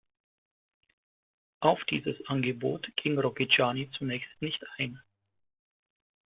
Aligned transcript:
Auf 1.59 1.77
dieses 1.91 2.15
Angebot 2.25 2.87
ging 2.95 3.19
Rocchigiani 3.19 3.91
zunächst 3.99 4.31
nicht 4.41 4.59
ein. 4.77 4.99